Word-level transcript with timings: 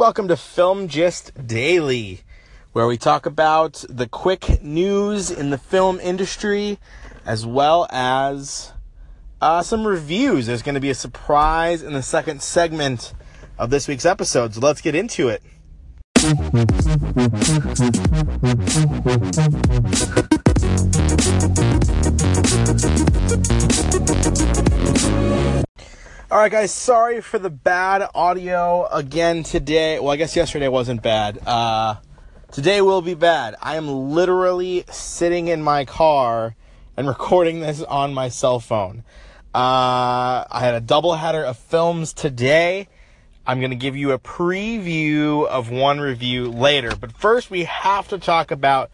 Welcome 0.00 0.28
to 0.28 0.36
Film 0.38 0.88
Gist 0.88 1.46
Daily, 1.46 2.22
where 2.72 2.86
we 2.86 2.96
talk 2.96 3.26
about 3.26 3.84
the 3.86 4.08
quick 4.08 4.62
news 4.62 5.30
in 5.30 5.50
the 5.50 5.58
film 5.58 6.00
industry 6.00 6.78
as 7.26 7.44
well 7.44 7.86
as 7.90 8.72
uh, 9.42 9.62
some 9.62 9.86
reviews. 9.86 10.46
There's 10.46 10.62
going 10.62 10.74
to 10.74 10.80
be 10.80 10.88
a 10.88 10.94
surprise 10.94 11.82
in 11.82 11.92
the 11.92 12.02
second 12.02 12.40
segment 12.40 13.12
of 13.58 13.68
this 13.68 13.88
week's 13.88 14.06
episode, 14.06 14.54
so 14.54 14.60
let's 14.60 14.80
get 14.80 14.94
into 14.94 15.28
it. 15.28 15.42
All 26.32 26.38
right, 26.38 26.52
guys. 26.52 26.72
Sorry 26.72 27.20
for 27.20 27.40
the 27.40 27.50
bad 27.50 28.08
audio 28.14 28.86
again 28.92 29.42
today. 29.42 29.98
Well, 29.98 30.12
I 30.12 30.16
guess 30.16 30.36
yesterday 30.36 30.68
wasn't 30.68 31.02
bad. 31.02 31.40
Uh, 31.44 31.96
today 32.52 32.82
will 32.82 33.02
be 33.02 33.14
bad. 33.14 33.56
I 33.60 33.74
am 33.74 33.88
literally 33.88 34.84
sitting 34.92 35.48
in 35.48 35.60
my 35.60 35.84
car 35.84 36.54
and 36.96 37.08
recording 37.08 37.58
this 37.58 37.82
on 37.82 38.14
my 38.14 38.28
cell 38.28 38.60
phone. 38.60 39.02
Uh, 39.52 40.46
I 40.48 40.60
had 40.60 40.76
a 40.76 40.80
double 40.80 41.16
header 41.16 41.42
of 41.42 41.58
films 41.58 42.12
today. 42.12 42.86
I'm 43.44 43.58
going 43.58 43.70
to 43.70 43.76
give 43.76 43.96
you 43.96 44.12
a 44.12 44.18
preview 44.20 45.48
of 45.48 45.68
one 45.72 45.98
review 45.98 46.48
later. 46.48 46.94
But 46.94 47.10
first, 47.10 47.50
we 47.50 47.64
have 47.64 48.06
to 48.06 48.18
talk 48.18 48.52
about 48.52 48.92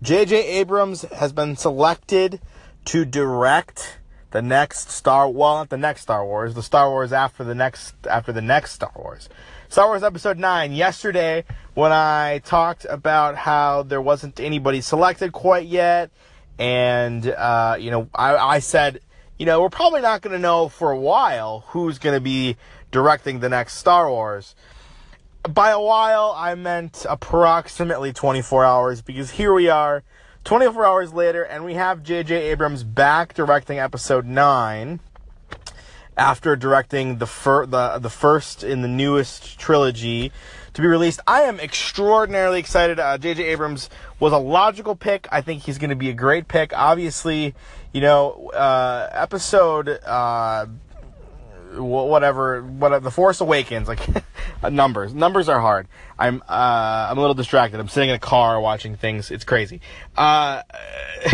J.J. 0.00 0.36
Abrams 0.60 1.02
has 1.02 1.32
been 1.32 1.56
selected 1.56 2.40
to 2.84 3.04
direct 3.04 3.98
the 4.32 4.42
next 4.42 4.90
Star 4.90 5.28
well 5.28 5.56
not 5.56 5.68
the 5.68 5.76
next 5.76 6.02
Star 6.02 6.24
Wars, 6.24 6.54
the 6.54 6.62
Star 6.62 6.90
Wars 6.90 7.12
after 7.12 7.44
the 7.44 7.54
next 7.54 7.94
after 8.06 8.32
the 8.32 8.42
next 8.42 8.72
Star 8.72 8.92
Wars. 8.96 9.28
Star 9.68 9.86
Wars 9.86 10.02
episode 10.02 10.38
9 10.38 10.72
yesterday 10.72 11.44
when 11.74 11.92
I 11.92 12.40
talked 12.44 12.84
about 12.88 13.36
how 13.36 13.82
there 13.82 14.00
wasn't 14.00 14.40
anybody 14.40 14.80
selected 14.80 15.32
quite 15.32 15.66
yet 15.66 16.10
and 16.58 17.26
uh, 17.26 17.76
you 17.78 17.90
know 17.90 18.08
I, 18.14 18.36
I 18.36 18.58
said 18.58 19.00
you 19.38 19.46
know 19.46 19.60
we're 19.60 19.70
probably 19.70 20.00
not 20.00 20.22
going 20.22 20.34
to 20.34 20.42
know 20.42 20.68
for 20.68 20.90
a 20.90 20.98
while 20.98 21.64
who's 21.68 21.98
going 21.98 22.16
to 22.16 22.20
be 22.20 22.56
directing 22.90 23.40
the 23.40 23.48
next 23.48 23.74
Star 23.74 24.10
Wars. 24.10 24.54
By 25.42 25.70
a 25.70 25.80
while 25.80 26.34
I 26.36 26.54
meant 26.54 27.04
approximately 27.08 28.12
24 28.12 28.64
hours 28.64 29.02
because 29.02 29.32
here 29.32 29.52
we 29.52 29.68
are 29.68 30.02
24 30.44 30.84
hours 30.84 31.12
later, 31.12 31.42
and 31.42 31.64
we 31.64 31.74
have 31.74 32.02
J.J. 32.02 32.34
Abrams 32.50 32.82
back 32.82 33.34
directing 33.34 33.78
episode 33.78 34.26
9 34.26 35.00
after 36.16 36.56
directing 36.56 37.18
the, 37.18 37.26
fir- 37.26 37.66
the, 37.66 37.98
the 37.98 38.10
first 38.10 38.64
in 38.64 38.82
the 38.82 38.88
newest 38.88 39.58
trilogy 39.58 40.32
to 40.74 40.82
be 40.82 40.88
released. 40.88 41.20
I 41.26 41.42
am 41.42 41.60
extraordinarily 41.60 42.58
excited. 42.58 42.96
J.J. 42.96 43.44
Uh, 43.44 43.52
Abrams 43.52 43.88
was 44.18 44.32
a 44.32 44.38
logical 44.38 44.96
pick. 44.96 45.28
I 45.30 45.42
think 45.42 45.62
he's 45.62 45.78
going 45.78 45.90
to 45.90 45.96
be 45.96 46.10
a 46.10 46.14
great 46.14 46.48
pick. 46.48 46.76
Obviously, 46.76 47.54
you 47.92 48.00
know, 48.00 48.50
uh, 48.52 49.08
episode 49.12 49.88
uh, 49.88 50.66
whatever, 51.76 52.62
whatever, 52.62 53.04
The 53.04 53.10
Force 53.10 53.40
Awakens, 53.40 53.86
like 53.86 54.00
numbers. 54.70 55.14
Numbers 55.14 55.48
are 55.48 55.60
hard. 55.60 55.88
I'm, 56.18 56.42
uh, 56.48 57.08
I'm 57.10 57.18
a 57.18 57.20
little 57.20 57.34
distracted. 57.34 57.80
I'm 57.80 57.88
sitting 57.88 58.10
in 58.10 58.16
a 58.16 58.20
car 58.20 58.60
watching 58.60 58.96
things. 58.96 59.30
It's 59.30 59.44
crazy. 59.44 59.80
Uh, 60.16 60.62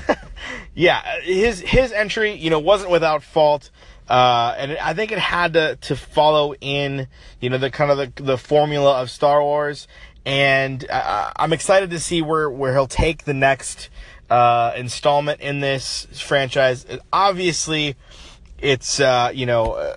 yeah, 0.74 1.20
his, 1.22 1.60
his 1.60 1.92
entry, 1.92 2.32
you 2.32 2.50
know, 2.50 2.58
wasn't 2.58 2.90
without 2.90 3.22
fault. 3.22 3.70
Uh, 4.08 4.54
and 4.58 4.72
I 4.78 4.94
think 4.94 5.12
it 5.12 5.18
had 5.18 5.52
to, 5.52 5.76
to 5.76 5.96
follow 5.96 6.54
in, 6.60 7.06
you 7.40 7.50
know, 7.50 7.58
the 7.58 7.70
kind 7.70 7.90
of 7.90 7.98
the, 7.98 8.22
the 8.22 8.38
formula 8.38 9.00
of 9.00 9.10
Star 9.10 9.42
Wars. 9.42 9.86
And 10.26 10.84
uh, 10.90 11.32
I'm 11.36 11.52
excited 11.52 11.90
to 11.90 12.00
see 12.00 12.22
where, 12.22 12.50
where 12.50 12.72
he'll 12.72 12.86
take 12.86 13.24
the 13.24 13.34
next, 13.34 13.88
uh, 14.30 14.72
installment 14.76 15.40
in 15.40 15.60
this 15.60 16.06
franchise. 16.20 16.86
Obviously, 17.12 17.96
it's 18.62 19.00
uh, 19.00 19.30
you 19.34 19.46
know 19.46 19.72
uh, 19.72 19.96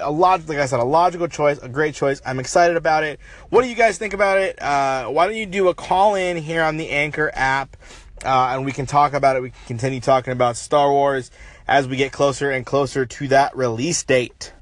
a 0.00 0.10
lot 0.10 0.46
like 0.48 0.58
I 0.58 0.66
said 0.66 0.80
a 0.80 0.84
logical 0.84 1.28
choice, 1.28 1.58
a 1.58 1.68
great 1.68 1.94
choice. 1.94 2.20
I'm 2.24 2.38
excited 2.40 2.76
about 2.76 3.04
it. 3.04 3.20
What 3.50 3.62
do 3.62 3.68
you 3.68 3.74
guys 3.74 3.98
think 3.98 4.14
about 4.14 4.38
it? 4.38 4.60
Uh, 4.60 5.08
why 5.08 5.26
don't 5.26 5.36
you 5.36 5.46
do 5.46 5.68
a 5.68 5.74
call 5.74 6.14
in 6.14 6.36
here 6.36 6.62
on 6.62 6.76
the 6.76 6.90
Anchor 6.90 7.30
app, 7.34 7.76
uh, 8.24 8.52
and 8.52 8.64
we 8.64 8.72
can 8.72 8.86
talk 8.86 9.12
about 9.12 9.36
it. 9.36 9.42
We 9.42 9.50
can 9.50 9.66
continue 9.66 10.00
talking 10.00 10.32
about 10.32 10.56
Star 10.56 10.90
Wars 10.90 11.30
as 11.66 11.86
we 11.88 11.96
get 11.96 12.12
closer 12.12 12.50
and 12.50 12.66
closer 12.66 13.06
to 13.06 13.28
that 13.28 13.56
release 13.56 14.02
date. 14.02 14.52